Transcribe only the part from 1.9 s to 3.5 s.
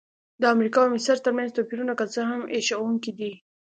که څه هم هیښوونکي دي.